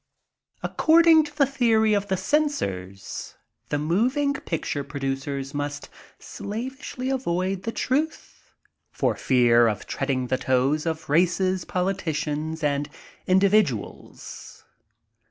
According 0.63 1.25
to 1.25 1.37
the 1.37 1.45
theory 1.45 1.93
of 1.93 2.07
the 2.07 2.17
censors, 2.17 3.35
the 3.69 3.77
moving 3.77 4.33
picture 4.33 4.83
producers 4.83 5.53
must 5.53 5.89
slavishly 6.17 7.11
avoid 7.11 7.61
the 7.61 7.71
truth, 7.71 8.55
for 8.91 9.15
fear 9.15 9.67
of 9.67 9.85
treading 9.85 10.21
on 10.21 10.27
the 10.29 10.37
toes 10.39 10.87
of 10.87 11.07
races, 11.07 11.65
politicians, 11.65 12.63
and 12.63 12.89
individuals. 13.27 14.63